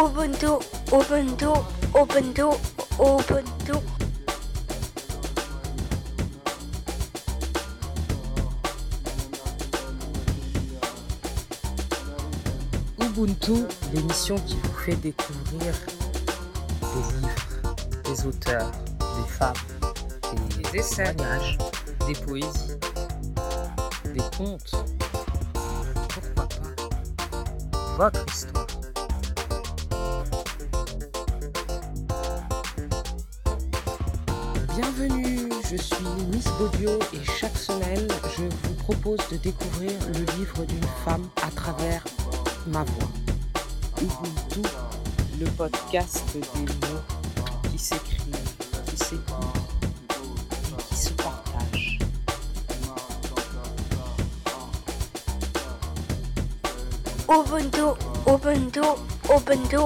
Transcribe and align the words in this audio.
Ubuntu, 0.00 0.58
Ubuntu, 0.92 1.52
Ubuntu, 1.94 2.48
Ubuntu. 2.98 3.76
Ubuntu, 12.98 13.66
l'émission 13.92 14.36
qui 14.46 14.56
vous 14.56 14.72
fait 14.78 14.96
découvrir 14.96 15.74
des 16.80 17.16
livres, 17.18 17.74
des 18.04 18.26
auteurs, 18.26 18.70
des 18.98 19.30
femmes, 19.30 19.52
des 20.72 20.78
essais, 20.78 21.14
des 22.06 22.14
poésies, 22.14 22.78
des 24.14 24.22
contes. 24.38 24.72
Pourquoi 26.08 26.48
pas? 26.48 26.64
Votre 27.98 28.24
histoire. 28.34 28.69
Je 35.70 35.76
suis 35.76 36.04
Miss 36.32 36.46
Baudio 36.58 36.98
et 37.12 37.24
chaque 37.38 37.56
semaine, 37.56 38.08
je 38.36 38.42
vous 38.42 38.74
propose 38.74 39.20
de 39.30 39.36
découvrir 39.36 39.92
le 40.08 40.24
livre 40.36 40.64
d'une 40.66 40.88
femme 41.04 41.28
à 41.42 41.50
travers 41.50 42.02
ma 42.66 42.82
voix. 42.82 43.08
Ubuntu, 44.02 44.68
le 45.38 45.46
podcast 45.50 46.24
des 46.32 46.40
mots 46.40 47.70
qui 47.70 47.78
s'écrivent, 47.78 48.34
qui 48.86 48.96
s'écoutent 48.96 49.60
et 50.78 50.82
qui 50.88 50.96
se 50.96 51.10
partagent. 51.10 51.98
Ubuntu, 57.28 57.94
Ubuntu, 58.26 58.80
Ubuntu, 59.28 59.76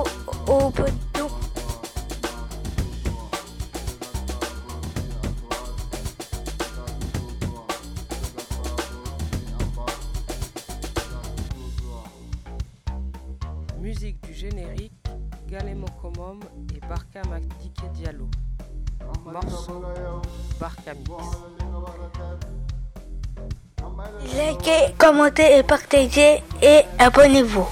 Ubuntu. 0.48 1.03
Et 25.26 25.62
partagez 25.62 26.42
et 26.62 26.82
abonnez-vous. 26.98 27.66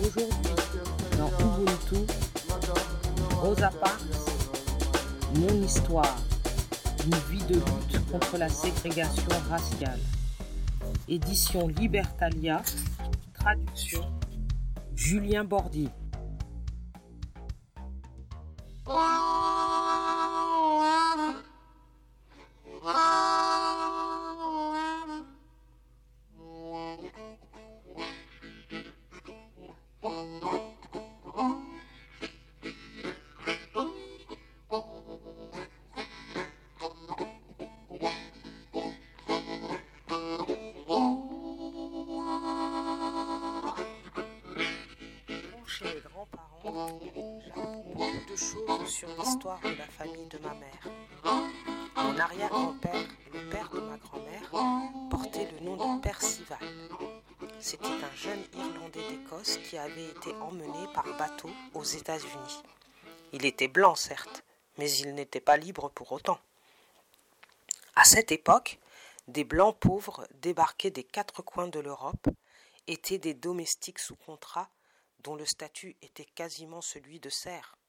Aujourd'hui, 0.00 0.50
dans 1.16 1.30
Ubuntu, 1.38 2.12
Rosa 3.40 3.70
Parks, 3.80 4.00
Mon 5.36 5.62
histoire, 5.62 6.16
une 7.04 7.14
vie 7.30 7.44
de 7.44 7.54
lutte 7.54 8.10
contre 8.10 8.38
la 8.38 8.48
ségrégation 8.48 9.28
raciale. 9.48 10.00
Édition 11.08 11.68
Libertalia, 11.68 12.62
traduction 13.34 14.02
Julien 14.96 15.44
Bordier. 15.44 15.90
De 49.58 49.76
la 49.76 49.86
famille 49.86 50.26
de 50.26 50.38
ma 50.38 50.54
mère. 50.54 50.88
Mon 51.96 52.18
arrière-grand-père, 52.18 53.08
le 53.34 53.50
père 53.50 53.68
de 53.70 53.80
ma 53.80 53.96
grand-mère, 53.96 54.50
portait 55.10 55.50
le 55.50 55.60
nom 55.60 55.96
de 55.96 56.00
Percival. 56.00 56.58
C'était 57.58 57.86
un 57.88 58.14
jeune 58.14 58.44
Irlandais 58.54 59.08
d'Écosse 59.08 59.56
qui 59.58 59.76
avait 59.76 60.10
été 60.10 60.32
emmené 60.34 60.86
par 60.94 61.04
bateau 61.16 61.50
aux 61.74 61.82
États-Unis. 61.82 62.62
Il 63.32 63.44
était 63.44 63.66
blanc, 63.66 63.96
certes, 63.96 64.44
mais 64.78 64.90
il 64.92 65.14
n'était 65.14 65.40
pas 65.40 65.56
libre 65.56 65.90
pour 65.90 66.12
autant. 66.12 66.38
À 67.96 68.04
cette 68.04 68.30
époque, 68.30 68.78
des 69.26 69.44
blancs 69.44 69.76
pauvres 69.78 70.28
débarqués 70.42 70.90
des 70.90 71.04
quatre 71.04 71.42
coins 71.42 71.68
de 71.68 71.80
l'Europe 71.80 72.28
étaient 72.86 73.18
des 73.18 73.34
domestiques 73.34 73.98
sous 73.98 74.16
contrat 74.16 74.70
dont 75.24 75.34
le 75.34 75.44
statut 75.44 75.96
était 76.02 76.24
quasiment 76.24 76.80
celui 76.80 77.18
de 77.18 77.30
serf. 77.30 77.79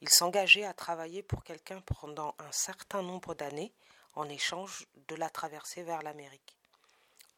Ils 0.00 0.08
s'engageaient 0.08 0.64
à 0.64 0.74
travailler 0.74 1.22
pour 1.22 1.42
quelqu'un 1.42 1.80
pendant 1.80 2.34
un 2.38 2.52
certain 2.52 3.02
nombre 3.02 3.34
d'années 3.34 3.72
en 4.14 4.28
échange 4.28 4.86
de 5.08 5.16
la 5.16 5.28
traversée 5.28 5.82
vers 5.82 6.02
l'Amérique. 6.02 6.56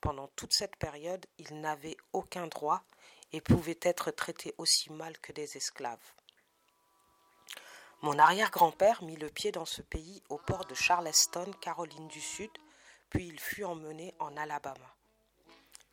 Pendant 0.00 0.28
toute 0.28 0.52
cette 0.52 0.76
période, 0.76 1.24
ils 1.38 1.60
n'avaient 1.60 1.96
aucun 2.12 2.46
droit 2.46 2.82
et 3.32 3.40
pouvaient 3.40 3.78
être 3.82 4.10
traités 4.10 4.54
aussi 4.58 4.90
mal 4.92 5.18
que 5.18 5.32
des 5.32 5.56
esclaves. 5.56 6.12
Mon 8.02 8.18
arrière-grand-père 8.18 9.02
mit 9.02 9.16
le 9.16 9.28
pied 9.28 9.52
dans 9.52 9.66
ce 9.66 9.82
pays 9.82 10.22
au 10.30 10.38
port 10.38 10.64
de 10.64 10.74
Charleston, 10.74 11.50
Caroline 11.60 12.08
du 12.08 12.20
Sud, 12.20 12.50
puis 13.10 13.26
il 13.26 13.38
fut 13.38 13.64
emmené 13.64 14.14
en 14.18 14.36
Alabama. 14.36 14.96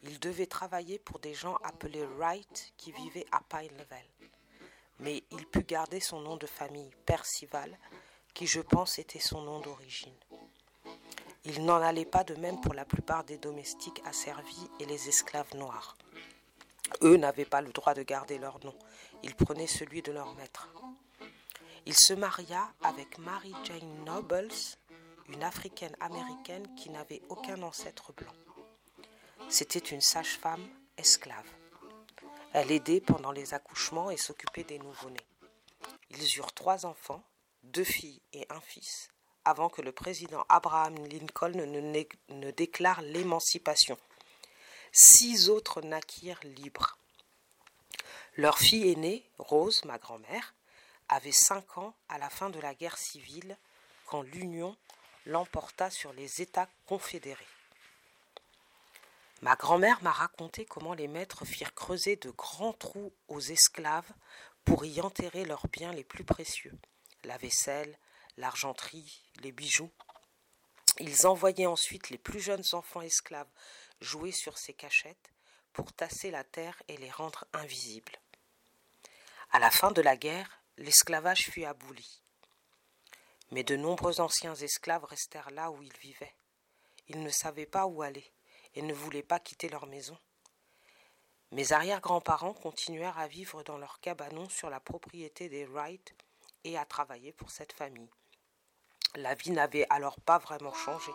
Il 0.03 0.19
devait 0.19 0.47
travailler 0.47 0.99
pour 0.99 1.19
des 1.19 1.33
gens 1.33 1.55
appelés 1.63 2.05
Wright 2.05 2.73
qui 2.77 2.91
vivaient 2.93 3.25
à 3.31 3.41
Pine 3.49 3.75
Level. 3.77 4.16
Mais 4.99 5.23
il 5.31 5.45
put 5.45 5.63
garder 5.63 5.99
son 5.99 6.21
nom 6.21 6.37
de 6.37 6.47
famille, 6.47 6.91
Percival, 7.05 7.77
qui 8.33 8.47
je 8.47 8.61
pense 8.61 8.99
était 8.99 9.19
son 9.19 9.41
nom 9.41 9.59
d'origine. 9.59 10.13
Il 11.45 11.63
n'en 11.63 11.81
allait 11.81 12.05
pas 12.05 12.23
de 12.23 12.35
même 12.35 12.59
pour 12.61 12.73
la 12.73 12.85
plupart 12.85 13.23
des 13.23 13.37
domestiques 13.37 14.01
asservis 14.05 14.69
et 14.79 14.85
les 14.85 15.07
esclaves 15.07 15.55
noirs. 15.55 15.97
Eux 17.01 17.17
n'avaient 17.17 17.45
pas 17.45 17.61
le 17.61 17.71
droit 17.71 17.93
de 17.93 18.03
garder 18.03 18.37
leur 18.37 18.63
nom, 18.63 18.75
ils 19.23 19.35
prenaient 19.35 19.67
celui 19.67 20.01
de 20.01 20.11
leur 20.11 20.33
maître. 20.35 20.69
Il 21.85 21.95
se 21.95 22.13
maria 22.13 22.69
avec 22.81 23.17
Mary 23.17 23.53
Jane 23.63 24.03
Nobles, 24.03 24.51
une 25.29 25.43
africaine 25.43 25.95
américaine 25.99 26.67
qui 26.75 26.89
n'avait 26.89 27.21
aucun 27.29 27.61
ancêtre 27.63 28.13
blanc. 28.13 28.33
C'était 29.49 29.79
une 29.79 30.01
sage-femme 30.01 30.67
esclave. 30.97 31.47
Elle 32.53 32.71
aidait 32.71 33.01
pendant 33.01 33.31
les 33.31 33.53
accouchements 33.53 34.09
et 34.09 34.17
s'occupait 34.17 34.63
des 34.63 34.79
nouveau-nés. 34.79 35.27
Ils 36.09 36.37
eurent 36.37 36.53
trois 36.53 36.85
enfants, 36.85 37.23
deux 37.63 37.83
filles 37.83 38.21
et 38.33 38.45
un 38.49 38.61
fils, 38.61 39.09
avant 39.45 39.69
que 39.69 39.81
le 39.81 39.91
président 39.91 40.45
Abraham 40.49 40.95
Lincoln 41.07 41.51
ne 42.29 42.51
déclare 42.51 43.01
l'émancipation. 43.01 43.97
Six 44.91 45.49
autres 45.49 45.81
naquirent 45.81 46.43
libres. 46.43 46.97
Leur 48.35 48.57
fille 48.57 48.91
aînée, 48.91 49.29
Rose, 49.37 49.83
ma 49.85 49.97
grand-mère, 49.97 50.53
avait 51.09 51.31
cinq 51.31 51.77
ans 51.77 51.93
à 52.09 52.17
la 52.17 52.29
fin 52.29 52.49
de 52.49 52.59
la 52.59 52.73
guerre 52.73 52.97
civile 52.97 53.57
quand 54.05 54.21
l'Union 54.21 54.75
l'emporta 55.25 55.89
sur 55.89 56.13
les 56.13 56.41
États 56.41 56.69
confédérés. 56.85 57.45
Ma 59.41 59.55
grand-mère 59.55 60.01
m'a 60.01 60.11
raconté 60.11 60.65
comment 60.65 60.93
les 60.93 61.07
maîtres 61.07 61.45
firent 61.45 61.75
creuser 61.75 62.15
de 62.15 62.31
grands 62.31 62.73
trous 62.73 63.13
aux 63.27 63.39
esclaves 63.39 64.11
pour 64.65 64.83
y 64.85 64.99
enterrer 64.99 65.45
leurs 65.45 65.67
biens 65.67 65.93
les 65.93 66.03
plus 66.03 66.23
précieux 66.23 66.77
la 67.27 67.37
vaisselle, 67.37 67.97
l'argenterie, 68.37 69.21
les 69.41 69.51
bijoux. 69.51 69.91
Ils 70.99 71.27
envoyaient 71.27 71.65
ensuite 71.65 72.09
les 72.09 72.17
plus 72.17 72.39
jeunes 72.39 72.63
enfants 72.71 73.01
esclaves 73.01 73.49
jouer 74.01 74.31
sur 74.31 74.57
ces 74.57 74.73
cachettes 74.73 75.31
pour 75.73 75.93
tasser 75.93 76.31
la 76.31 76.43
terre 76.43 76.81
et 76.87 76.97
les 76.97 77.11
rendre 77.11 77.45
invisibles. 77.53 78.17
À 79.51 79.59
la 79.59 79.69
fin 79.69 79.91
de 79.91 80.01
la 80.01 80.17
guerre, 80.17 80.61
l'esclavage 80.77 81.49
fut 81.49 81.65
aboli. 81.65 82.21
Mais 83.51 83.63
de 83.63 83.75
nombreux 83.75 84.19
anciens 84.19 84.55
esclaves 84.55 85.05
restèrent 85.05 85.51
là 85.51 85.69
où 85.71 85.81
ils 85.81 85.97
vivaient. 85.97 86.35
Ils 87.07 87.21
ne 87.21 87.29
savaient 87.29 87.65
pas 87.65 87.85
où 87.85 88.01
aller 88.01 88.31
et 88.77 88.83
ne 88.83 88.93
voulaient 88.93 89.23
pas 89.23 89.39
quitter 89.39 89.69
leur 89.69 89.87
maison. 89.87 90.15
Mes 91.51 91.73
arrière-grands-parents 91.73 92.53
continuèrent 92.53 93.17
à 93.17 93.27
vivre 93.27 93.63
dans 93.63 93.79
leur 93.79 93.99
cabanon 94.01 94.47
sur 94.49 94.69
la 94.69 94.79
propriété 94.79 95.49
des 95.49 95.65
Wright 95.65 96.13
et 96.63 96.77
à 96.77 96.85
travailler 96.85 97.31
pour 97.31 97.49
cette 97.49 97.73
famille. 97.73 98.11
La 99.15 99.33
vie 99.33 99.49
n'avait 99.49 99.87
alors 99.89 100.19
pas 100.19 100.37
vraiment 100.37 100.73
changé, 100.73 101.11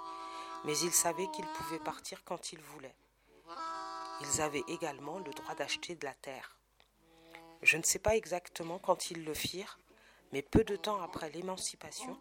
mais 0.65 0.77
ils 0.77 0.93
savaient 0.93 1.31
qu'ils 1.31 1.47
pouvaient 1.47 1.79
partir 1.79 2.25
quand 2.25 2.53
ils 2.53 2.61
voulaient. 2.61 2.97
Ils 4.23 4.41
avaient 4.41 4.65
également 4.67 5.21
le 5.21 5.31
droit 5.33 5.55
d'acheter 5.55 5.95
de 5.95 6.05
la 6.05 6.15
terre. 6.15 6.59
Je 7.63 7.77
ne 7.77 7.85
sais 7.85 8.01
pas 8.01 8.17
exactement 8.17 8.81
quand 8.81 9.13
ils 9.13 9.25
le 9.25 9.35
firent, 9.35 9.79
mais 10.33 10.43
peu 10.43 10.65
de 10.65 10.75
temps 10.75 11.01
après 11.01 11.31
l'émancipation, 11.31 12.19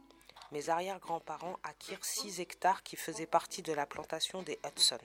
mes 0.51 0.69
arrière-grands-parents 0.69 1.57
acquirent 1.63 2.05
six 2.05 2.41
hectares 2.41 2.83
qui 2.83 2.95
faisaient 2.95 3.25
partie 3.25 3.63
de 3.63 3.73
la 3.73 3.87
plantation 3.87 4.43
des 4.43 4.59
Hudson. 4.67 4.99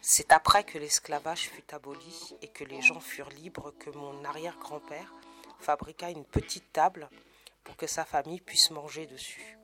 C'est 0.00 0.32
après 0.32 0.64
que 0.64 0.78
l'esclavage 0.78 1.48
fut 1.48 1.74
aboli 1.74 2.34
et 2.40 2.48
que 2.48 2.64
les 2.64 2.82
gens 2.82 3.00
furent 3.00 3.30
libres 3.30 3.72
que 3.78 3.90
mon 3.90 4.24
arrière-grand-père 4.24 5.12
fabriqua 5.60 6.10
une 6.10 6.24
petite 6.24 6.72
table 6.72 7.08
pour 7.64 7.76
que 7.76 7.86
sa 7.86 8.04
famille 8.04 8.40
puisse 8.40 8.70
manger 8.70 9.06
dessus. 9.06 9.58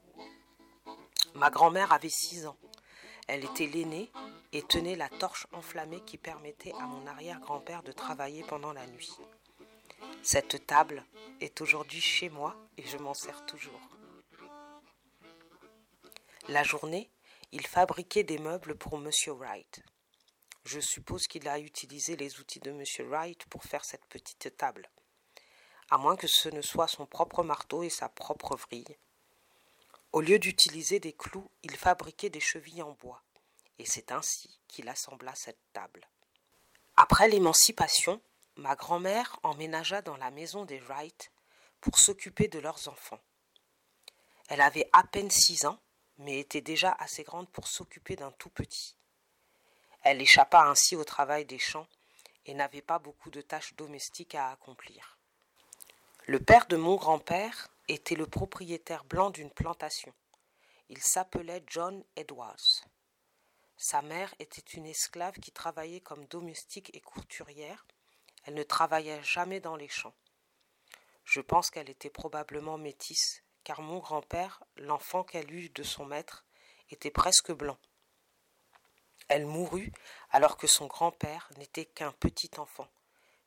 Ma 1.34 1.50
grand-mère 1.50 1.92
avait 1.92 2.08
six 2.08 2.46
ans. 2.46 2.56
Elle 3.26 3.44
était 3.44 3.66
l'aînée 3.66 4.10
et 4.52 4.62
tenait 4.62 4.96
la 4.96 5.08
torche 5.08 5.46
enflammée 5.52 6.00
qui 6.06 6.16
permettait 6.16 6.72
à 6.80 6.86
mon 6.86 7.06
arrière-grand-père 7.06 7.82
de 7.82 7.92
travailler 7.92 8.42
pendant 8.44 8.72
la 8.72 8.86
nuit. 8.86 9.10
Cette 10.22 10.66
table 10.66 11.04
est 11.40 11.60
aujourd'hui 11.60 12.00
chez 12.00 12.28
moi 12.28 12.56
et 12.76 12.86
je 12.86 12.96
m'en 12.96 13.14
sers 13.14 13.44
toujours. 13.46 13.80
La 16.48 16.62
journée, 16.62 17.10
il 17.52 17.66
fabriquait 17.66 18.24
des 18.24 18.38
meubles 18.38 18.76
pour 18.76 18.94
M. 18.94 19.10
Wright. 19.28 19.82
Je 20.70 20.80
suppose 20.80 21.26
qu'il 21.28 21.48
a 21.48 21.58
utilisé 21.58 22.14
les 22.14 22.40
outils 22.40 22.60
de 22.60 22.70
M. 22.70 22.84
Wright 23.08 23.42
pour 23.46 23.64
faire 23.64 23.86
cette 23.86 24.04
petite 24.04 24.54
table, 24.58 24.90
à 25.88 25.96
moins 25.96 26.14
que 26.14 26.26
ce 26.26 26.50
ne 26.50 26.60
soit 26.60 26.88
son 26.88 27.06
propre 27.06 27.42
marteau 27.42 27.82
et 27.82 27.88
sa 27.88 28.10
propre 28.10 28.54
vrille. 28.54 28.98
Au 30.12 30.20
lieu 30.20 30.38
d'utiliser 30.38 31.00
des 31.00 31.14
clous, 31.14 31.50
il 31.62 31.74
fabriquait 31.74 32.28
des 32.28 32.38
chevilles 32.38 32.82
en 32.82 32.92
bois, 32.92 33.22
et 33.78 33.86
c'est 33.86 34.12
ainsi 34.12 34.60
qu'il 34.68 34.90
assembla 34.90 35.34
cette 35.34 35.72
table. 35.72 36.06
Après 36.98 37.28
l'émancipation, 37.28 38.20
ma 38.56 38.76
grand-mère 38.76 39.40
emménagea 39.44 40.02
dans 40.02 40.18
la 40.18 40.30
maison 40.30 40.66
des 40.66 40.80
Wright 40.80 41.32
pour 41.80 41.98
s'occuper 41.98 42.48
de 42.48 42.58
leurs 42.58 42.88
enfants. 42.88 43.22
Elle 44.50 44.60
avait 44.60 44.90
à 44.92 45.02
peine 45.02 45.30
six 45.30 45.64
ans, 45.64 45.80
mais 46.18 46.38
était 46.38 46.60
déjà 46.60 46.92
assez 46.92 47.22
grande 47.22 47.48
pour 47.48 47.68
s'occuper 47.68 48.16
d'un 48.16 48.32
tout 48.32 48.50
petit. 48.50 48.97
Elle 50.02 50.22
échappa 50.22 50.62
ainsi 50.62 50.96
au 50.96 51.04
travail 51.04 51.44
des 51.44 51.58
champs 51.58 51.88
et 52.46 52.54
n'avait 52.54 52.82
pas 52.82 52.98
beaucoup 52.98 53.30
de 53.30 53.40
tâches 53.40 53.74
domestiques 53.74 54.34
à 54.34 54.50
accomplir. 54.50 55.18
Le 56.26 56.40
père 56.40 56.66
de 56.66 56.76
mon 56.76 56.96
grand-père 56.96 57.68
était 57.88 58.14
le 58.14 58.26
propriétaire 58.26 59.04
blanc 59.04 59.30
d'une 59.30 59.50
plantation. 59.50 60.12
Il 60.88 61.02
s'appelait 61.02 61.64
John 61.66 62.04
Edwards. 62.16 62.84
Sa 63.76 64.02
mère 64.02 64.34
était 64.38 64.76
une 64.76 64.86
esclave 64.86 65.38
qui 65.38 65.52
travaillait 65.52 66.00
comme 66.00 66.26
domestique 66.26 66.90
et 66.94 67.00
couturière. 67.00 67.86
Elle 68.44 68.54
ne 68.54 68.62
travaillait 68.62 69.22
jamais 69.22 69.60
dans 69.60 69.76
les 69.76 69.88
champs. 69.88 70.14
Je 71.24 71.40
pense 71.40 71.70
qu'elle 71.70 71.90
était 71.90 72.10
probablement 72.10 72.78
métisse, 72.78 73.42
car 73.64 73.82
mon 73.82 73.98
grand-père, 73.98 74.64
l'enfant 74.76 75.24
qu'elle 75.24 75.52
eut 75.52 75.68
de 75.70 75.82
son 75.82 76.06
maître, 76.06 76.44
était 76.90 77.10
presque 77.10 77.52
blanc. 77.52 77.78
Elle 79.28 79.46
mourut 79.46 79.92
alors 80.30 80.56
que 80.56 80.66
son 80.66 80.86
grand-père 80.86 81.50
n'était 81.58 81.84
qu'un 81.84 82.12
petit 82.12 82.50
enfant. 82.58 82.88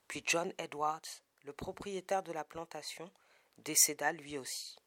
Puis 0.07 0.23
John 0.25 0.53
Edwards, 0.57 1.01
le 1.43 1.53
propriétaire 1.53 2.23
de 2.23 2.31
la 2.31 2.43
plantation, 2.43 3.11
décéda 3.57 4.11
lui 4.11 4.37
aussi. 4.37 4.77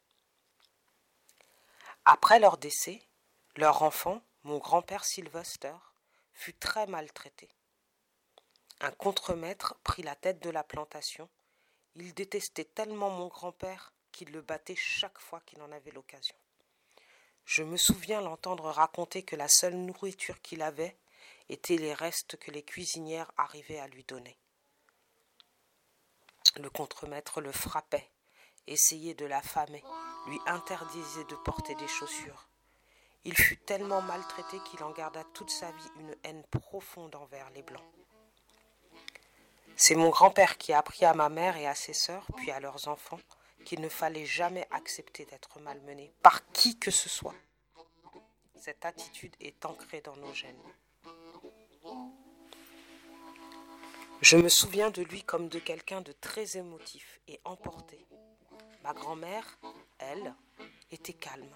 Après 2.05 2.38
leur 2.38 2.58
décès, 2.58 3.02
leur 3.56 3.82
enfant, 3.82 4.23
mon 4.43 4.58
grand-père 4.58 5.05
Sylvester, 5.05 5.75
fut 6.32 6.55
très 6.55 6.87
maltraité. 6.87 7.49
Un 8.81 8.90
contremaître 8.90 9.76
prit 9.85 10.02
la 10.02 10.14
tête 10.14 10.43
de 10.43 10.50
la 10.50 10.62
plantation. 10.62 11.29
Il 11.94 12.12
détestait 12.12 12.64
tellement 12.64 13.11
mon 13.11 13.29
grand-père 13.29 13.93
qu'il 14.12 14.31
le 14.32 14.43
battait 14.43 14.76
chaque 14.76 15.19
fois 15.19 15.40
qu'il 15.47 15.62
en 15.62 15.73
avait 15.73 15.93
l'occasion. 15.93 16.37
Je 17.44 17.62
me 17.62 17.76
souviens 17.76 18.20
l'entendre 18.20 18.70
raconter 18.70 19.23
que 19.23 19.37
la 19.37 19.49
seule 19.49 19.76
nourriture 19.76 20.41
qu'il 20.41 20.62
avait 20.62 20.96
était 21.49 21.76
les 21.76 21.93
restes 21.93 22.37
que 22.37 22.50
les 22.50 22.62
cuisinières 22.62 23.31
arrivaient 23.37 23.81
à 23.81 23.88
lui 23.88 24.05
donner. 24.05 24.38
Le 26.56 26.70
contremaître 26.70 27.41
le 27.41 27.52
frappait, 27.52 28.11
essayait 28.67 29.14
de 29.14 29.26
l'affamer, 29.26 29.82
lui 30.26 30.38
interdisait 30.46 31.25
de 31.25 31.35
porter 31.37 31.75
des 31.75 31.88
chaussures. 31.88 32.49
Il 33.25 33.37
fut 33.37 33.56
tellement 33.56 34.02
maltraité 34.02 34.58
qu'il 34.67 34.82
en 34.82 34.90
garda 34.90 35.25
toute 35.32 35.50
sa 35.50 35.70
vie 35.70 35.90
une 35.99 36.14
haine 36.25 36.44
profonde 36.44 37.14
envers 37.14 37.50
les 37.50 37.62
Blancs. 37.62 37.85
C'est 39.76 39.94
mon 39.94 40.11
grand-père 40.11 40.56
qui 40.56 40.73
a 40.73 40.79
appris 40.79 41.05
à 41.05 41.14
ma 41.14 41.29
mère 41.29 41.56
et 41.56 41.67
à 41.67 41.75
ses 41.75 41.94
sœurs, 41.94 42.26
puis 42.37 42.50
à 42.50 42.61
leurs 42.61 42.87
enfants, 42.88 43.20
qu'il 43.64 43.81
ne 43.81 43.88
fallait 43.88 44.26
jamais 44.26 44.66
accepter 44.70 45.25
d'être 45.25 45.58
malmené 45.61 46.12
par 46.22 46.46
qui 46.52 46.78
que 46.78 46.90
ce 46.90 47.08
soit. 47.08 47.34
Cette 48.56 48.84
attitude 48.84 49.34
est 49.40 49.64
ancrée 49.66 50.00
dans 50.00 50.16
nos 50.16 50.32
gènes. 50.32 50.55
Je 54.20 54.37
me 54.37 54.49
souviens 54.49 54.90
de 54.90 55.02
lui 55.02 55.22
comme 55.22 55.49
de 55.49 55.58
quelqu'un 55.58 56.00
de 56.00 56.12
très 56.12 56.56
émotif 56.56 57.20
et 57.28 57.40
emporté. 57.44 58.06
Ma 58.82 58.94
grand-mère, 58.94 59.58
elle, 59.99 60.34
était 60.90 61.12
calme. 61.12 61.55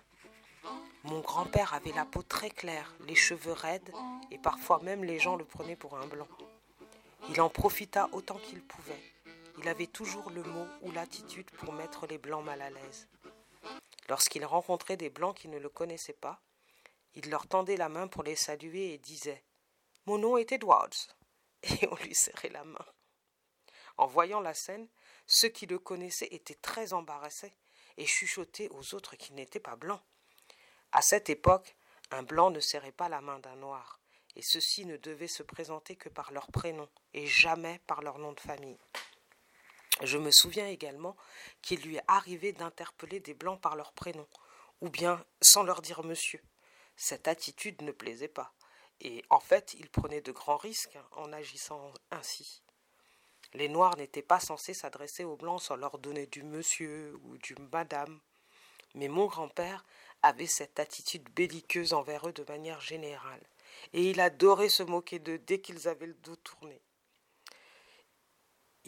Mon 1.04 1.20
grand-père 1.20 1.72
avait 1.72 1.92
la 1.92 2.04
peau 2.04 2.22
très 2.22 2.50
claire, 2.50 2.94
les 3.06 3.14
cheveux 3.14 3.52
raides, 3.52 3.90
et 4.30 4.38
parfois 4.38 4.80
même 4.82 5.04
les 5.04 5.18
gens 5.18 5.36
le 5.36 5.44
prenaient 5.44 5.76
pour 5.76 5.96
un 5.96 6.06
blanc. 6.06 6.28
Il 7.30 7.40
en 7.40 7.48
profita 7.48 8.08
autant 8.12 8.36
qu'il 8.36 8.62
pouvait. 8.62 9.02
Il 9.58 9.68
avait 9.68 9.86
toujours 9.86 10.30
le 10.30 10.42
mot 10.42 10.66
ou 10.82 10.92
l'attitude 10.92 11.50
pour 11.50 11.72
mettre 11.72 12.06
les 12.06 12.18
blancs 12.18 12.44
mal 12.44 12.62
à 12.62 12.70
l'aise. 12.70 13.08
Lorsqu'il 14.08 14.44
rencontrait 14.44 14.96
des 14.96 15.10
blancs 15.10 15.36
qui 15.36 15.48
ne 15.48 15.58
le 15.58 15.68
connaissaient 15.68 16.12
pas, 16.12 16.40
il 17.14 17.28
leur 17.30 17.46
tendait 17.46 17.76
la 17.76 17.88
main 17.88 18.06
pour 18.06 18.22
les 18.22 18.36
saluer 18.36 18.94
et 18.94 18.98
disait 18.98 19.42
Mon 20.06 20.18
nom 20.18 20.36
est 20.36 20.52
Edwards. 20.52 21.08
Et 21.64 21.88
on 21.90 21.96
lui 21.96 22.14
serrait 22.14 22.50
la 22.50 22.62
main. 22.62 22.86
En 23.96 24.06
voyant 24.06 24.40
la 24.40 24.54
scène, 24.54 24.88
ceux 25.26 25.48
qui 25.48 25.66
le 25.66 25.80
connaissaient 25.80 26.28
étaient 26.32 26.54
très 26.54 26.92
embarrassés 26.92 27.52
et 27.96 28.06
chuchotaient 28.06 28.68
aux 28.70 28.94
autres 28.94 29.16
qui 29.16 29.32
n'étaient 29.32 29.58
pas 29.58 29.74
blancs. 29.74 30.00
À 30.92 31.02
cette 31.02 31.30
époque, 31.30 31.76
un 32.12 32.22
blanc 32.22 32.50
ne 32.50 32.60
serrait 32.60 32.92
pas 32.92 33.08
la 33.08 33.20
main 33.20 33.40
d'un 33.40 33.56
noir, 33.56 34.00
et 34.36 34.42
ceux-ci 34.42 34.86
ne 34.86 34.96
devaient 34.96 35.26
se 35.26 35.42
présenter 35.42 35.96
que 35.96 36.08
par 36.08 36.30
leur 36.30 36.46
prénom 36.52 36.88
et 37.12 37.26
jamais 37.26 37.80
par 37.88 38.02
leur 38.02 38.18
nom 38.18 38.32
de 38.32 38.40
famille. 38.40 38.78
Je 40.02 40.16
me 40.16 40.30
souviens 40.30 40.68
également 40.68 41.16
qu'il 41.60 41.80
lui 41.80 41.96
est 41.96 42.04
arrivé 42.06 42.52
d'interpeller 42.52 43.20
des 43.20 43.34
blancs 43.34 43.60
par 43.60 43.74
leur 43.74 43.92
prénom, 43.92 44.26
ou 44.80 44.90
bien 44.90 45.24
sans 45.40 45.64
leur 45.64 45.82
dire 45.82 46.04
monsieur. 46.04 46.40
Cette 46.96 47.26
attitude 47.26 47.82
ne 47.82 47.90
plaisait 47.90 48.28
pas, 48.28 48.52
et 49.00 49.24
en 49.30 49.40
fait 49.40 49.74
il 49.74 49.90
prenait 49.90 50.20
de 50.20 50.32
grands 50.32 50.56
risques 50.56 50.98
en 51.12 51.32
agissant 51.32 51.92
ainsi. 52.10 52.62
Les 53.54 53.68
Noirs 53.68 53.96
n'étaient 53.96 54.22
pas 54.22 54.40
censés 54.40 54.74
s'adresser 54.74 55.24
aux 55.24 55.36
Blancs 55.36 55.62
sans 55.62 55.76
leur 55.76 55.98
donner 55.98 56.26
du 56.26 56.42
monsieur 56.42 57.18
ou 57.24 57.36
du 57.38 57.56
madame, 57.72 58.20
mais 58.94 59.08
mon 59.08 59.26
grand-père 59.26 59.84
avait 60.22 60.46
cette 60.46 60.78
attitude 60.78 61.28
belliqueuse 61.30 61.92
envers 61.92 62.28
eux 62.28 62.32
de 62.32 62.44
manière 62.48 62.80
générale, 62.80 63.42
et 63.92 64.10
il 64.10 64.20
adorait 64.20 64.68
se 64.68 64.82
moquer 64.82 65.18
d'eux 65.18 65.38
dès 65.38 65.60
qu'ils 65.60 65.88
avaient 65.88 66.06
le 66.06 66.14
dos 66.14 66.36
tourné. 66.36 66.82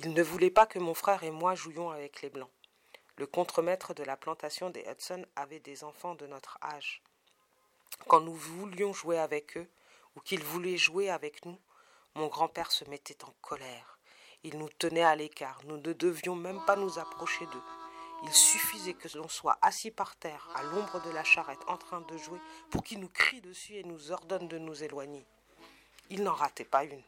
Il 0.02 0.14
ne 0.14 0.22
voulait 0.22 0.50
pas 0.50 0.64
que 0.64 0.78
mon 0.78 0.94
frère 0.94 1.24
et 1.24 1.30
moi 1.30 1.54
jouions 1.54 1.90
avec 1.90 2.22
les 2.22 2.30
Blancs. 2.30 2.48
Le 3.18 3.26
contremaître 3.26 3.92
de 3.92 4.02
la 4.02 4.16
plantation 4.16 4.70
des 4.70 4.82
Hudson 4.90 5.26
avait 5.36 5.60
des 5.60 5.84
enfants 5.84 6.14
de 6.14 6.26
notre 6.26 6.56
âge. 6.62 7.02
Quand 8.08 8.20
nous 8.20 8.34
voulions 8.34 8.94
jouer 8.94 9.18
avec 9.18 9.58
eux, 9.58 9.68
ou 10.16 10.20
qu'ils 10.20 10.42
voulaient 10.42 10.78
jouer 10.78 11.10
avec 11.10 11.44
nous, 11.44 11.58
mon 12.14 12.28
grand-père 12.28 12.72
se 12.72 12.86
mettait 12.86 13.22
en 13.26 13.34
colère. 13.42 13.98
Il 14.42 14.56
nous 14.56 14.70
tenait 14.70 15.04
à 15.04 15.14
l'écart, 15.16 15.60
nous 15.66 15.76
ne 15.76 15.92
devions 15.92 16.34
même 16.34 16.64
pas 16.64 16.76
nous 16.76 16.98
approcher 16.98 17.44
d'eux. 17.44 17.62
Il 18.22 18.32
suffisait 18.32 18.94
que 18.94 19.18
l'on 19.18 19.28
soit 19.28 19.58
assis 19.60 19.90
par 19.90 20.16
terre, 20.16 20.48
à 20.54 20.62
l'ombre 20.62 21.02
de 21.02 21.10
la 21.10 21.24
charrette, 21.24 21.60
en 21.66 21.76
train 21.76 22.00
de 22.00 22.16
jouer, 22.16 22.40
pour 22.70 22.84
qu'il 22.84 23.00
nous 23.00 23.10
crie 23.10 23.42
dessus 23.42 23.74
et 23.74 23.84
nous 23.84 24.12
ordonne 24.12 24.48
de 24.48 24.56
nous 24.56 24.82
éloigner. 24.82 25.26
Il 26.08 26.22
n'en 26.22 26.32
ratait 26.32 26.64
pas 26.64 26.84
une. 26.84 27.02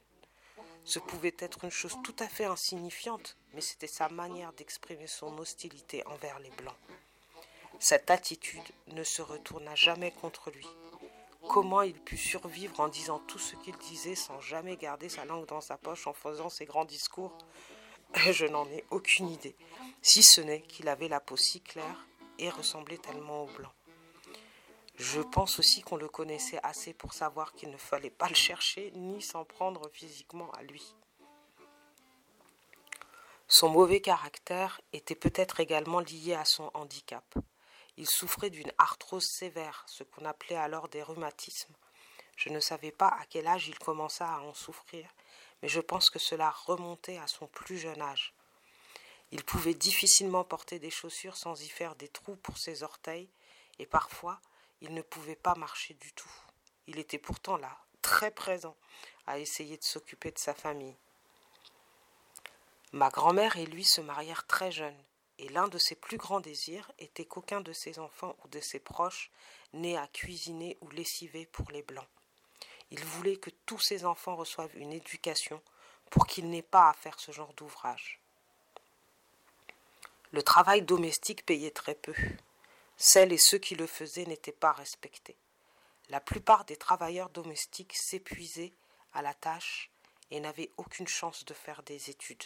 Ce 0.85 0.99
pouvait 0.99 1.37
être 1.39 1.65
une 1.65 1.71
chose 1.71 1.97
tout 2.03 2.17
à 2.19 2.29
fait 2.29 2.45
insignifiante, 2.45 3.37
mais 3.55 3.61
c'était 3.61 3.87
sa 3.87 4.09
manière 4.09 4.53
d'exprimer 4.53 5.07
son 5.07 5.39
hostilité 5.39 6.07
envers 6.07 6.39
les 6.41 6.51
Blancs. 6.51 6.77
Cette 7.79 8.11
attitude 8.11 8.63
ne 8.89 9.05
se 9.05 9.23
retourna 9.23 9.75
jamais 9.75 10.11
contre 10.11 10.51
lui. 10.51 10.67
Comment 11.49 11.83
il 11.83 11.95
put 11.95 12.17
survivre 12.17 12.81
en 12.81 12.89
disant 12.89 13.19
tout 13.19 13.39
ce 13.39 13.57
qu'il 13.57 13.77
disait 13.79 14.15
sans 14.15 14.41
jamais 14.41 14.77
garder 14.77 15.09
sa 15.09 15.25
langue 15.25 15.47
dans 15.47 15.61
sa 15.61 15.77
poche 15.77 16.07
en 16.07 16.13
faisant 16.13 16.49
ses 16.49 16.65
grands 16.65 16.85
discours? 16.85 17.37
Je 18.31 18.47
n'en 18.47 18.67
ai 18.67 18.85
aucune 18.91 19.29
idée, 19.29 19.57
si 20.03 20.23
ce 20.23 20.41
n'est 20.41 20.63
qu'il 20.63 20.89
avait 20.89 21.09
la 21.09 21.21
peau 21.21 21.37
si 21.37 21.61
claire 21.61 22.07
et 22.39 22.51
ressemblait 22.51 22.99
tellement 22.99 23.45
au 23.45 23.47
blanc. 23.47 23.73
Je 24.97 25.21
pense 25.21 25.59
aussi 25.59 25.83
qu'on 25.83 25.97
le 25.97 26.09
connaissait 26.09 26.61
assez 26.63 26.93
pour 26.93 27.13
savoir 27.13 27.55
qu'il 27.55 27.71
ne 27.71 27.77
fallait 27.77 28.11
pas 28.11 28.29
le 28.29 28.35
chercher 28.35 28.91
ni 28.93 29.23
s'en 29.23 29.45
prendre 29.45 29.89
physiquement 29.93 30.51
à 30.53 30.63
lui. 30.63 30.95
Son 33.49 33.69
mauvais 33.69 34.01
caractère 34.01 34.81
était 34.93 35.15
peut-être 35.15 35.61
également 35.61 36.01
lié 36.01 36.35
à 36.35 36.45
son 36.45 36.71
handicap. 36.75 37.35
Il 37.99 38.09
souffrait 38.09 38.51
d'une 38.51 38.73
arthrose 38.79 39.27
sévère, 39.27 39.85
ce 39.87 40.03
qu'on 40.05 40.25
appelait 40.25 40.57
alors 40.57 40.89
des 40.89 41.03
rhumatismes. 41.03 41.75
Je 42.37 42.49
ne 42.49 42.61
savais 42.61 42.93
pas 42.93 43.09
à 43.09 43.27
quel 43.29 43.47
âge 43.47 43.69
il 43.69 43.79
commença 43.79 44.27
à 44.27 44.41
en 44.41 44.55
souffrir, 44.55 45.09
mais 45.61 45.69
je 45.69 45.81
pense 45.81 46.09
que 46.09 46.19
cela 46.19 46.51
remontait 46.51 47.19
à 47.19 47.27
son 47.27 47.47
plus 47.47 47.79
jeune 47.79 48.01
âge. 48.01 48.35
Il 49.31 49.45
pouvait 49.45 49.75
difficilement 49.75 50.45
porter 50.45 50.79
des 50.79 50.91
chaussures 50.91 51.37
sans 51.37 51.63
y 51.63 51.69
faire 51.69 51.95
des 51.95 52.09
trous 52.09 52.37
pour 52.37 52.59
ses 52.59 52.83
orteils, 52.83 53.29
et 53.79 53.87
parfois 53.87 54.41
il 54.83 54.93
ne 54.95 55.03
pouvait 55.03 55.37
pas 55.37 55.55
marcher 55.55 55.95
du 55.95 56.13
tout. 56.13 56.31
Il 56.89 56.99
était 56.99 57.19
pourtant 57.19 57.57
là, 57.57 57.79
très 58.03 58.33
présent, 58.33 58.77
à 59.27 59.39
essayer 59.39 59.77
de 59.77 59.85
s'occuper 59.85 60.33
de 60.33 60.39
sa 60.39 60.55
famille. 60.55 60.97
Ma 62.93 63.09
grand-mère 63.09 63.57
et 63.57 63.65
lui 63.65 63.85
se 63.85 64.01
marièrent 64.01 64.47
très 64.47 64.73
jeunes, 64.73 65.03
et 65.39 65.49
l'un 65.49 65.69
de 65.69 65.79
ses 65.79 65.95
plus 65.95 66.19
grands 66.19 66.41
désirs 66.41 66.91
était 66.99 67.25
qu'aucun 67.25 67.61
de 67.61 67.73
ses 67.73 68.01
enfants 68.01 68.37
ou 68.45 68.49
de 68.49 68.61
ses 68.61 68.81
proches 68.81 69.31
n'ait 69.73 69.97
à 69.97 70.09
cuisiner 70.09 70.77
ou 70.81 70.91
lessiver 70.91 71.47
pour 71.47 71.71
les 71.71 71.83
Blancs. 71.83 72.09
Il 72.91 73.03
voulait 73.05 73.39
que 73.39 73.51
tous 73.65 73.79
ses 73.79 74.05
enfants 74.05 74.37
reçoivent 74.37 74.77
une 74.77 74.93
éducation 74.93 75.63
pour 76.11 76.27
qu'ils 76.27 76.51
n'aient 76.51 76.61
pas 76.61 76.91
à 76.91 76.93
faire 76.93 77.19
ce 77.19 77.33
genre 77.33 77.55
d'ouvrage. 77.55 78.21
Le 80.33 80.43
travail 80.43 80.83
domestique 80.83 81.47
payait 81.47 81.71
très 81.71 81.95
peu. 81.95 82.15
Celles 82.97 83.33
et 83.33 83.39
ceux 83.39 83.59
qui 83.59 83.75
le 83.75 83.87
faisaient 83.87 84.27
n'étaient 84.27 84.53
pas 84.53 84.73
respectés. 84.73 85.37
La 86.09 86.21
plupart 86.21 86.65
des 86.65 86.77
travailleurs 86.77 87.31
domestiques 87.31 87.97
s'épuisaient 87.97 88.73
à 89.13 89.23
la 89.23 89.35
tâche 89.35 89.91
et 90.31 90.41
n'avaient 90.41 90.71
aucune 90.77 91.09
chance 91.09 91.45
de 91.45 91.55
faire 91.55 91.83
des 91.83 92.11
études. 92.11 92.45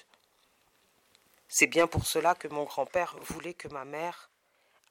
C'est 1.49 1.67
bien 1.67 1.87
pour 1.87 2.07
cela 2.07 2.35
que 2.35 2.49
mon 2.49 2.65
grand-père 2.65 3.17
voulait 3.21 3.55
que 3.55 3.69
ma 3.69 3.85
mère 3.85 4.31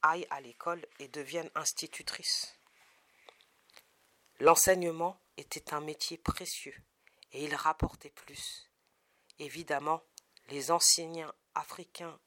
aille 0.02 0.26
à 0.30 0.40
l'école 0.40 0.84
et 0.98 1.08
devienne 1.08 1.50
institutrice. 1.54 2.56
L'enseignement 4.40 5.18
était 5.36 5.74
un 5.74 5.80
métier 5.80 6.18
précieux 6.18 6.76
et 7.32 7.44
il 7.44 7.54
rapportait 7.54 8.10
plus. 8.10 8.70
Évidemment, 9.38 10.02
les 10.48 10.70
enseignants 10.70 11.32
africains 11.54 12.18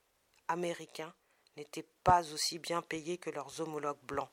américains 0.48 1.14
n'étaient 1.60 1.88
pas 2.04 2.22
aussi 2.34 2.58
bien 2.58 2.82
payés 2.82 3.18
que 3.18 3.30
leurs 3.30 3.60
homologues 3.60 4.02
blancs, 4.04 4.30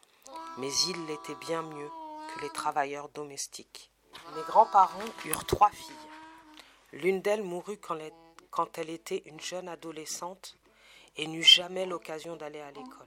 mais 0.58 0.72
ils 0.88 1.06
l'étaient 1.06 1.34
bien 1.46 1.62
mieux 1.62 1.90
que 2.32 2.40
les 2.40 2.50
travailleurs 2.50 3.08
domestiques. 3.08 3.90
Mes 4.34 4.42
grands-parents 4.42 5.12
eurent 5.24 5.44
trois 5.44 5.70
filles. 5.70 5.94
L'une 6.92 7.20
d'elles 7.20 7.42
mourut 7.42 7.78
quand 7.78 8.78
elle 8.78 8.90
était 8.90 9.22
une 9.26 9.40
jeune 9.40 9.68
adolescente 9.68 10.56
et 11.16 11.26
n'eut 11.26 11.42
jamais 11.42 11.84
l'occasion 11.84 12.36
d'aller 12.36 12.60
à 12.60 12.70
l'école. 12.70 13.06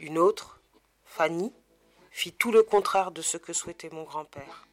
Une 0.00 0.18
autre, 0.18 0.58
Fanny, 1.04 1.52
fit 2.10 2.32
tout 2.32 2.50
le 2.50 2.62
contraire 2.62 3.12
de 3.12 3.22
ce 3.22 3.36
que 3.36 3.52
souhaitait 3.52 3.90
mon 3.90 4.04
grand-père. 4.04 4.66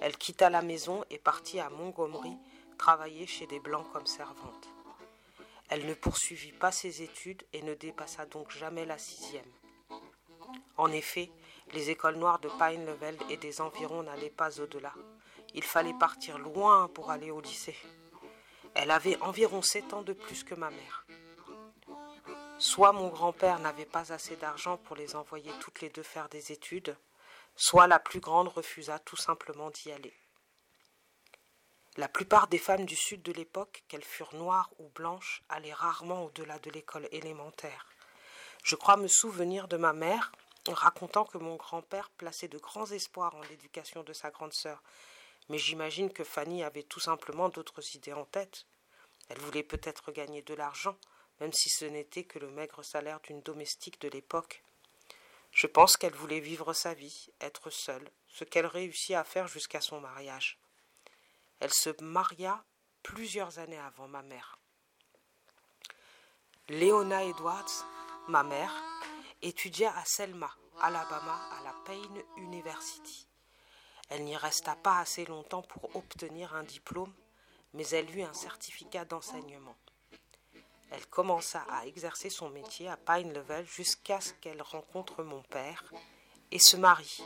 Elle 0.00 0.16
quitta 0.16 0.48
la 0.48 0.62
maison 0.62 1.04
et 1.10 1.18
partit 1.18 1.60
à 1.60 1.70
Montgomery 1.70 2.36
travailler 2.78 3.26
chez 3.26 3.46
des 3.46 3.60
Blancs 3.60 3.86
comme 3.92 4.06
servante. 4.06 4.68
Elle 5.70 5.86
ne 5.86 5.94
poursuivit 5.94 6.52
pas 6.52 6.72
ses 6.72 7.02
études 7.02 7.44
et 7.52 7.62
ne 7.62 7.74
dépassa 7.74 8.26
donc 8.26 8.50
jamais 8.50 8.84
la 8.84 8.98
sixième. 8.98 9.50
En 10.76 10.90
effet, 10.90 11.30
les 11.72 11.90
écoles 11.90 12.16
noires 12.16 12.40
de 12.40 12.48
Pine 12.48 12.84
Level 12.84 13.16
et 13.28 13.36
des 13.36 13.60
environs 13.60 14.02
n'allaient 14.02 14.30
pas 14.30 14.60
au-delà. 14.60 14.92
Il 15.54 15.62
fallait 15.62 15.94
partir 15.94 16.38
loin 16.38 16.88
pour 16.88 17.12
aller 17.12 17.30
au 17.30 17.40
lycée. 17.40 17.76
Elle 18.74 18.90
avait 18.90 19.16
environ 19.20 19.62
sept 19.62 19.94
ans 19.94 20.02
de 20.02 20.12
plus 20.12 20.42
que 20.42 20.56
ma 20.56 20.70
mère. 20.70 21.06
Soit 22.58 22.92
mon 22.92 23.08
grand-père 23.08 23.60
n'avait 23.60 23.86
pas 23.86 24.12
assez 24.12 24.34
d'argent 24.36 24.76
pour 24.76 24.96
les 24.96 25.14
envoyer 25.14 25.52
toutes 25.60 25.80
les 25.80 25.90
deux 25.90 26.02
faire 26.02 26.28
des 26.28 26.50
études, 26.50 26.96
soit 27.54 27.86
la 27.86 28.00
plus 28.00 28.20
grande 28.20 28.48
refusa 28.48 28.98
tout 28.98 29.16
simplement 29.16 29.70
d'y 29.70 29.92
aller. 29.92 30.14
La 32.00 32.08
plupart 32.08 32.48
des 32.48 32.56
femmes 32.56 32.86
du 32.86 32.96
sud 32.96 33.20
de 33.20 33.30
l'époque, 33.30 33.84
qu'elles 33.86 34.02
furent 34.02 34.34
noires 34.34 34.70
ou 34.78 34.88
blanches, 34.88 35.42
allaient 35.50 35.74
rarement 35.74 36.24
au-delà 36.24 36.58
de 36.58 36.70
l'école 36.70 37.06
élémentaire. 37.12 37.84
Je 38.64 38.74
crois 38.74 38.96
me 38.96 39.06
souvenir 39.06 39.68
de 39.68 39.76
ma 39.76 39.92
mère 39.92 40.32
racontant 40.66 41.26
que 41.26 41.36
mon 41.36 41.56
grand-père 41.56 42.08
plaçait 42.16 42.48
de 42.48 42.56
grands 42.56 42.90
espoirs 42.90 43.34
en 43.34 43.42
l'éducation 43.42 44.02
de 44.02 44.14
sa 44.14 44.30
grande 44.30 44.54
sœur, 44.54 44.82
mais 45.50 45.58
j'imagine 45.58 46.10
que 46.10 46.24
Fanny 46.24 46.64
avait 46.64 46.84
tout 46.84 47.00
simplement 47.00 47.50
d'autres 47.50 47.94
idées 47.94 48.14
en 48.14 48.24
tête. 48.24 48.64
Elle 49.28 49.40
voulait 49.40 49.62
peut-être 49.62 50.10
gagner 50.10 50.40
de 50.40 50.54
l'argent, 50.54 50.96
même 51.38 51.52
si 51.52 51.68
ce 51.68 51.84
n'était 51.84 52.24
que 52.24 52.38
le 52.38 52.48
maigre 52.48 52.82
salaire 52.82 53.20
d'une 53.20 53.42
domestique 53.42 54.00
de 54.00 54.08
l'époque. 54.08 54.64
Je 55.52 55.66
pense 55.66 55.98
qu'elle 55.98 56.14
voulait 56.14 56.40
vivre 56.40 56.72
sa 56.72 56.94
vie, 56.94 57.28
être 57.42 57.68
seule, 57.68 58.10
ce 58.26 58.44
qu'elle 58.44 58.64
réussit 58.64 59.16
à 59.16 59.24
faire 59.24 59.48
jusqu'à 59.48 59.82
son 59.82 60.00
mariage. 60.00 60.58
Elle 61.60 61.72
se 61.72 61.90
maria 62.02 62.64
plusieurs 63.02 63.58
années 63.58 63.78
avant 63.78 64.08
ma 64.08 64.22
mère. 64.22 64.58
Léona 66.68 67.24
Edwards, 67.24 67.84
ma 68.28 68.42
mère, 68.42 68.72
étudia 69.42 69.94
à 69.96 70.04
Selma, 70.04 70.50
Alabama, 70.80 71.38
à 71.58 71.64
la 71.64 71.74
Payne 71.84 72.22
University. 72.38 73.26
Elle 74.08 74.24
n'y 74.24 74.36
resta 74.36 74.74
pas 74.76 74.98
assez 74.98 75.26
longtemps 75.26 75.62
pour 75.62 75.94
obtenir 75.96 76.54
un 76.54 76.62
diplôme, 76.62 77.12
mais 77.74 77.86
elle 77.88 78.16
eut 78.16 78.22
un 78.22 78.32
certificat 78.32 79.04
d'enseignement. 79.04 79.76
Elle 80.90 81.06
commença 81.06 81.64
à 81.68 81.86
exercer 81.86 82.30
son 82.30 82.50
métier 82.50 82.88
à 82.88 82.96
Pine 82.96 83.32
Level 83.32 83.66
jusqu'à 83.66 84.20
ce 84.20 84.32
qu'elle 84.34 84.62
rencontre 84.62 85.22
mon 85.22 85.42
père 85.42 85.84
et 86.50 86.58
se 86.58 86.76
marie. 86.76 87.22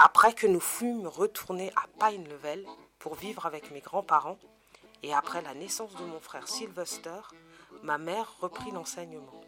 Après 0.00 0.32
que 0.32 0.46
nous 0.46 0.60
fûmes 0.60 1.08
retournés 1.08 1.72
à 1.74 1.88
Pine 1.98 2.28
Level 2.28 2.64
pour 3.00 3.16
vivre 3.16 3.46
avec 3.46 3.72
mes 3.72 3.80
grands-parents, 3.80 4.38
et 5.02 5.12
après 5.12 5.42
la 5.42 5.54
naissance 5.54 5.94
de 5.96 6.04
mon 6.04 6.20
frère 6.20 6.46
Sylvester, 6.46 7.20
ma 7.82 7.98
mère 7.98 8.38
reprit 8.40 8.70
l'enseignement. 8.70 9.40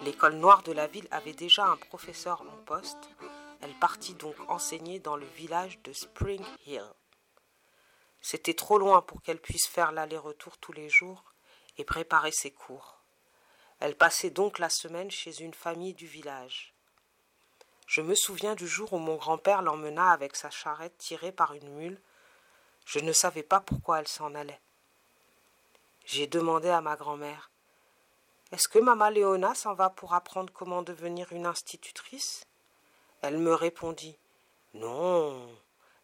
L'école 0.00 0.36
noire 0.36 0.62
de 0.62 0.72
la 0.72 0.86
ville 0.86 1.08
avait 1.10 1.32
déjà 1.34 1.66
un 1.66 1.76
professeur 1.76 2.42
en 2.42 2.56
poste. 2.64 3.10
Elle 3.60 3.74
partit 3.78 4.14
donc 4.14 4.36
enseigner 4.48 4.98
dans 4.98 5.16
le 5.16 5.26
village 5.26 5.82
de 5.82 5.92
Spring 5.92 6.42
Hill. 6.66 6.84
C'était 8.20 8.54
trop 8.54 8.78
loin 8.78 9.02
pour 9.02 9.20
qu'elle 9.20 9.40
puisse 9.40 9.66
faire 9.66 9.92
l'aller-retour 9.92 10.56
tous 10.58 10.72
les 10.72 10.88
jours 10.88 11.24
et 11.76 11.84
préparer 11.84 12.32
ses 12.32 12.50
cours. 12.50 13.02
Elle 13.78 13.96
passait 13.96 14.30
donc 14.30 14.58
la 14.58 14.70
semaine 14.70 15.10
chez 15.10 15.42
une 15.42 15.54
famille 15.54 15.94
du 15.94 16.06
village. 16.06 16.75
Je 17.86 18.00
me 18.00 18.14
souviens 18.14 18.54
du 18.54 18.66
jour 18.66 18.92
où 18.92 18.98
mon 18.98 19.16
grand-père 19.16 19.62
l'emmena 19.62 20.10
avec 20.10 20.36
sa 20.36 20.50
charrette 20.50 20.98
tirée 20.98 21.32
par 21.32 21.54
une 21.54 21.68
mule. 21.70 22.00
Je 22.84 22.98
ne 22.98 23.12
savais 23.12 23.42
pas 23.42 23.60
pourquoi 23.60 24.00
elle 24.00 24.08
s'en 24.08 24.34
allait. 24.34 24.60
J'ai 26.04 26.26
demandé 26.26 26.68
à 26.68 26.80
ma 26.80 26.96
grand-mère 26.96 27.50
est-ce 28.52 28.68
que 28.68 28.78
Maman 28.78 29.08
Léona 29.08 29.56
s'en 29.56 29.74
va 29.74 29.90
pour 29.90 30.14
apprendre 30.14 30.52
comment 30.52 30.82
devenir 30.82 31.32
une 31.32 31.46
institutrice? 31.46 32.46
Elle 33.20 33.38
me 33.38 33.52
répondit 33.52 34.16
Non, 34.74 35.50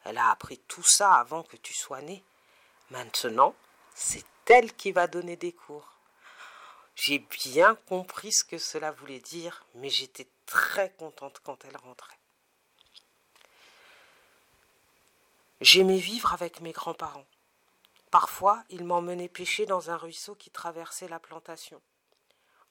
elle 0.05 0.19
a 0.19 0.31
appris 0.31 0.59
tout 0.67 0.83
ça 0.83 1.15
avant 1.15 1.45
que 1.45 1.57
tu 1.57 1.73
sois 1.73 2.03
né. 2.03 2.25
Maintenant, 2.91 3.55
c'est 3.95 4.25
elle 4.47 4.75
qui 4.75 4.91
va 4.91 5.07
donner 5.07 5.37
des 5.37 5.53
cours. 5.53 5.92
J'ai 7.05 7.19
bien 7.19 7.75
compris 7.75 8.31
ce 8.31 8.45
que 8.45 8.59
cela 8.59 8.93
voulait 8.93 9.19
dire, 9.19 9.67
mais 9.75 9.91
j'étais 9.91 10.29
très 10.47 10.93
contente 10.93 11.41
quand 11.43 11.65
elle 11.65 11.77
rentrait. 11.77 12.21
J'aimais 15.61 15.99
vivre 15.99 16.33
avec 16.33 16.61
mes 16.61 16.71
grands-parents. 16.71 17.27
Parfois, 18.13 18.63
ils 18.69 18.85
m'emmenaient 18.85 19.29
pêcher 19.29 19.67
dans 19.67 19.91
un 19.91 19.97
ruisseau 19.97 20.37
qui 20.37 20.51
traversait 20.51 21.09
la 21.09 21.19
plantation. 21.19 21.83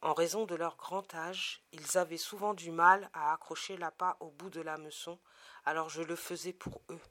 En 0.01 0.13
raison 0.13 0.45
de 0.45 0.55
leur 0.55 0.77
grand 0.77 1.13
âge, 1.13 1.61
ils 1.73 1.97
avaient 1.97 2.15
souvent 2.15 2.53
du 2.53 2.71
mal 2.71 3.09
à 3.11 3.33
accrocher 3.33 3.75
l'appât 3.75 4.15
au 4.21 4.29
bout 4.29 4.49
de 4.49 4.61
l'hameçon, 4.61 5.19
alors 5.65 5.89
je 5.89 6.03
le 6.03 6.15
faisais 6.15 6.53
pour 6.53 6.79
eux. 6.87 7.01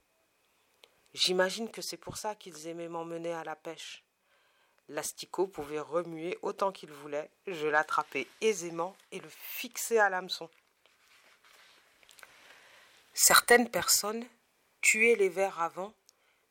J'imagine 1.12 1.70
que 1.70 1.82
c'est 1.82 1.98
pour 1.98 2.16
ça 2.16 2.34
qu'ils 2.34 2.66
aimaient 2.66 2.88
m'emmener 2.88 3.34
à 3.34 3.44
la 3.44 3.56
pêche. 3.56 4.06
L'asticot 4.90 5.46
pouvait 5.46 5.78
remuer 5.78 6.36
autant 6.42 6.72
qu'il 6.72 6.90
voulait, 6.90 7.30
je 7.46 7.68
l'attrapais 7.68 8.26
aisément 8.40 8.96
et 9.12 9.20
le 9.20 9.28
fixais 9.28 10.00
à 10.00 10.10
l'hameçon. 10.10 10.50
Certaines 13.14 13.70
personnes 13.70 14.26
tuaient 14.80 15.14
les 15.14 15.28
vers 15.28 15.60
avant, 15.60 15.94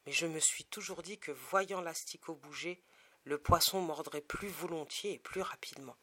mais 0.06 0.14
je 0.14 0.26
me 0.26 0.40
suis 0.40 0.64
toujours 0.64 1.04
dit 1.04 1.18
que 1.18 1.34
voyant 1.34 1.82
l'asticot 1.82 2.34
bouger, 2.34 2.80
le 3.26 3.38
poisson 3.38 3.82
mordrait 3.82 4.22
plus 4.22 4.48
volontiers 4.48 5.16
et 5.16 5.20
plus 5.20 5.42
rapidement. 5.42 5.98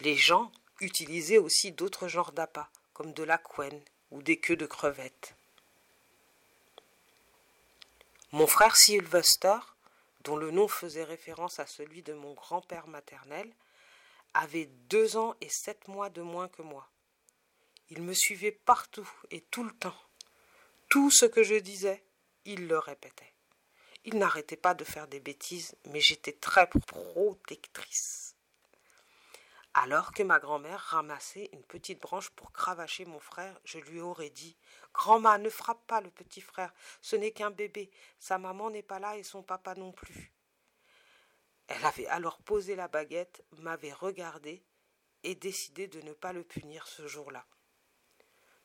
Les 0.00 0.16
gens 0.16 0.50
utilisaient 0.80 1.36
aussi 1.36 1.70
d'autres 1.70 2.08
genres 2.08 2.32
d'appâts, 2.32 2.70
comme 2.94 3.12
de 3.12 3.24
la 3.24 3.36
couenne 3.36 3.82
ou 4.10 4.22
des 4.22 4.38
queues 4.38 4.56
de 4.56 4.64
crevettes. 4.64 5.34
Mon 8.32 8.46
frère 8.46 8.76
Sylvester, 8.76 9.58
dont 10.24 10.36
le 10.36 10.50
nom 10.50 10.68
faisait 10.68 11.04
référence 11.04 11.58
à 11.60 11.66
celui 11.66 12.02
de 12.02 12.12
mon 12.12 12.34
grand-père 12.34 12.86
maternel, 12.86 13.50
avait 14.34 14.66
deux 14.88 15.16
ans 15.16 15.34
et 15.40 15.48
sept 15.48 15.88
mois 15.88 16.10
de 16.10 16.22
moins 16.22 16.48
que 16.48 16.62
moi. 16.62 16.88
Il 17.88 18.02
me 18.02 18.12
suivait 18.12 18.52
partout 18.52 19.10
et 19.30 19.40
tout 19.40 19.64
le 19.64 19.72
temps. 19.72 19.96
Tout 20.88 21.10
ce 21.10 21.26
que 21.26 21.42
je 21.42 21.56
disais, 21.56 22.02
il 22.44 22.68
le 22.68 22.78
répétait. 22.78 23.32
Il 24.04 24.16
n'arrêtait 24.16 24.56
pas 24.56 24.74
de 24.74 24.84
faire 24.84 25.08
des 25.08 25.20
bêtises, 25.20 25.76
mais 25.86 26.00
j'étais 26.00 26.32
très 26.32 26.68
protectrice. 26.68 28.29
Alors 29.72 30.12
que 30.12 30.24
ma 30.24 30.40
grand-mère 30.40 30.80
ramassait 30.80 31.48
une 31.52 31.62
petite 31.62 32.00
branche 32.00 32.30
pour 32.30 32.52
cravacher 32.52 33.04
mon 33.04 33.20
frère, 33.20 33.56
je 33.64 33.78
lui 33.78 34.00
aurais 34.00 34.30
dit 34.30 34.56
Grand-mère, 34.92 35.38
ne 35.38 35.48
frappe 35.48 35.86
pas 35.86 36.00
le 36.00 36.10
petit 36.10 36.40
frère, 36.40 36.74
ce 37.00 37.14
n'est 37.14 37.30
qu'un 37.30 37.50
bébé, 37.50 37.90
sa 38.18 38.36
maman 38.36 38.70
n'est 38.70 38.82
pas 38.82 38.98
là 38.98 39.16
et 39.16 39.22
son 39.22 39.44
papa 39.44 39.76
non 39.76 39.92
plus. 39.92 40.32
Elle 41.68 41.84
avait 41.84 42.08
alors 42.08 42.38
posé 42.38 42.74
la 42.74 42.88
baguette, 42.88 43.44
m'avait 43.58 43.92
regardé 43.92 44.64
et 45.22 45.36
décidé 45.36 45.86
de 45.86 46.00
ne 46.00 46.14
pas 46.14 46.32
le 46.32 46.42
punir 46.42 46.88
ce 46.88 47.06
jour-là. 47.06 47.46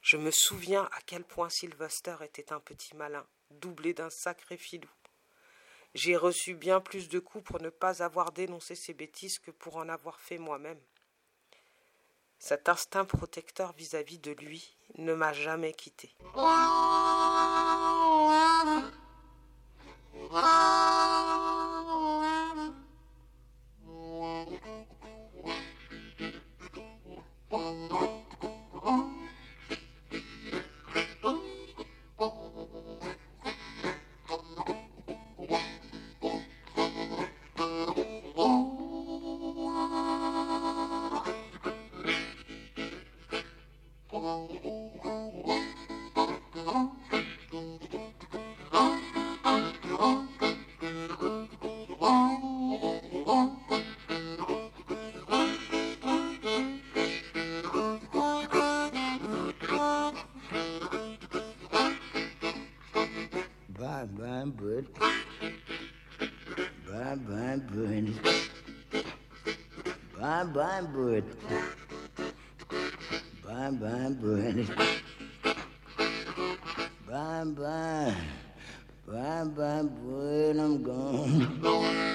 Je 0.01 0.17
me 0.17 0.31
souviens 0.31 0.89
à 0.91 1.01
quel 1.05 1.24
point 1.24 1.50
Sylvester 1.50 2.15
était 2.24 2.51
un 2.51 2.59
petit 2.59 2.95
malin, 2.95 3.27
doublé 3.51 3.93
d'un 3.93 4.09
sacré 4.09 4.57
filou. 4.57 4.89
J'ai 5.93 6.17
reçu 6.17 6.55
bien 6.55 6.81
plus 6.81 7.09
de 7.09 7.19
coups 7.19 7.43
pour 7.43 7.62
ne 7.62 7.69
pas 7.69 8.01
avoir 8.03 8.31
dénoncé 8.31 8.74
ces 8.74 8.93
bêtises 8.95 9.38
que 9.38 9.51
pour 9.51 9.77
en 9.77 9.88
avoir 9.88 10.19
fait 10.19 10.39
moi-même. 10.39 10.81
Cet 12.39 12.70
instinct 12.70 13.06
protecteur 13.06 13.74
vis-à-vis 13.74 14.20
de 14.20 14.32
lui 14.32 14.75
ne 14.98 15.13
m'a 15.13 15.34
jamais 15.34 15.74
quitté. 15.74 16.15
Bye 63.77 64.05
bye 64.05 64.45
bird. 64.45 64.85
Bye 66.88 67.15
bye 67.15 67.57
bird. 67.71 68.07
Bye 70.17 70.43
bye 70.55 70.81
bird. 70.93 71.25
Bye 73.43 73.71
bye 73.71 74.09
bird. 74.21 74.67
Bye 77.07 77.43
bye. 77.43 78.15
Bye 79.07 79.43
bye 79.43 79.83
bird, 79.83 80.57
I'm 80.57 80.83
gone. 80.83 82.05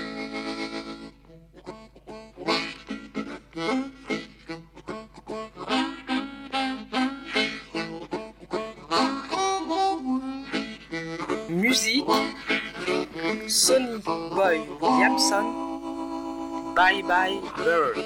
Bye 16.80 17.02
Bye 17.02 17.38
Bird. 17.58 17.98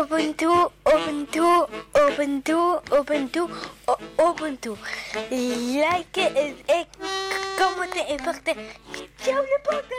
Ubuntu, 0.00 0.52
Ubuntu, 0.84 1.48
Ubuntu, 1.96 2.58
Ubuntu, 2.92 3.48
Ubuntu. 4.18 4.76
Like 5.30 6.18
et, 6.18 6.54
et 6.68 6.86
commentez 7.56 8.04
et 8.10 8.16
partagez. 8.18 8.60
Ciao 9.24 9.40
les 9.42 9.62
potes. 9.64 9.92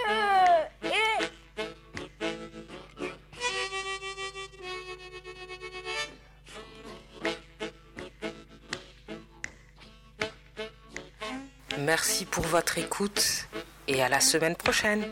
Merci 11.80 12.26
pour 12.26 12.44
votre 12.46 12.78
écoute 12.78 13.48
et 13.88 14.04
à 14.04 14.10
la 14.10 14.20
semaine 14.20 14.56
prochaine. 14.56 15.06